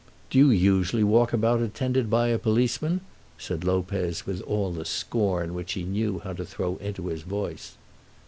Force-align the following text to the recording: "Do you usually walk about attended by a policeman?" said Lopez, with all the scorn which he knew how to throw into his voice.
"Do 0.31 0.39
you 0.39 0.49
usually 0.49 1.03
walk 1.03 1.31
about 1.31 1.61
attended 1.61 2.09
by 2.09 2.29
a 2.29 2.39
policeman?" 2.39 3.01
said 3.37 3.63
Lopez, 3.63 4.25
with 4.25 4.41
all 4.41 4.71
the 4.73 4.83
scorn 4.83 5.53
which 5.53 5.73
he 5.73 5.83
knew 5.83 6.17
how 6.23 6.33
to 6.33 6.43
throw 6.43 6.77
into 6.77 7.05
his 7.05 7.21
voice. 7.21 7.73